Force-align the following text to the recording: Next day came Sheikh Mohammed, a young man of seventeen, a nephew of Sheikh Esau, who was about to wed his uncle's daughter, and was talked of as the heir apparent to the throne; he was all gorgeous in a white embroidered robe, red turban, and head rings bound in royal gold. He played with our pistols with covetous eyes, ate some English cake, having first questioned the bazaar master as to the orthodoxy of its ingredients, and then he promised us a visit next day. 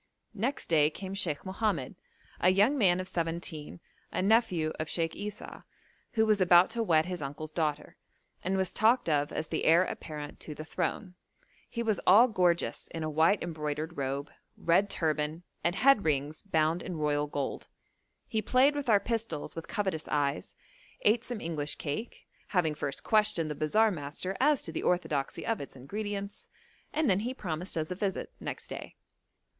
Next 0.33 0.65
day 0.65 0.89
came 0.89 1.13
Sheikh 1.13 1.45
Mohammed, 1.45 1.95
a 2.39 2.49
young 2.49 2.75
man 2.75 2.99
of 2.99 3.07
seventeen, 3.07 3.79
a 4.11 4.19
nephew 4.23 4.73
of 4.79 4.89
Sheikh 4.89 5.15
Esau, 5.15 5.61
who 6.13 6.25
was 6.25 6.41
about 6.41 6.71
to 6.71 6.81
wed 6.81 7.05
his 7.05 7.21
uncle's 7.21 7.51
daughter, 7.51 7.97
and 8.43 8.57
was 8.57 8.73
talked 8.73 9.07
of 9.07 9.31
as 9.31 9.49
the 9.49 9.63
heir 9.63 9.83
apparent 9.83 10.39
to 10.39 10.55
the 10.55 10.65
throne; 10.65 11.13
he 11.69 11.83
was 11.83 11.99
all 12.07 12.27
gorgeous 12.27 12.87
in 12.87 13.03
a 13.03 13.11
white 13.11 13.43
embroidered 13.43 13.95
robe, 13.95 14.31
red 14.57 14.89
turban, 14.89 15.43
and 15.63 15.75
head 15.75 16.03
rings 16.03 16.41
bound 16.41 16.81
in 16.81 16.95
royal 16.97 17.27
gold. 17.27 17.67
He 18.27 18.41
played 18.41 18.73
with 18.73 18.89
our 18.89 18.99
pistols 18.99 19.55
with 19.55 19.67
covetous 19.67 20.07
eyes, 20.07 20.55
ate 21.03 21.23
some 21.23 21.39
English 21.39 21.75
cake, 21.75 22.27
having 22.47 22.73
first 22.73 23.03
questioned 23.03 23.51
the 23.51 23.53
bazaar 23.53 23.91
master 23.91 24.35
as 24.39 24.63
to 24.63 24.71
the 24.71 24.81
orthodoxy 24.81 25.45
of 25.45 25.61
its 25.61 25.75
ingredients, 25.75 26.47
and 26.91 27.07
then 27.07 27.19
he 27.19 27.35
promised 27.35 27.77
us 27.77 27.91
a 27.91 27.95
visit 27.95 28.31
next 28.39 28.67
day. 28.67 28.95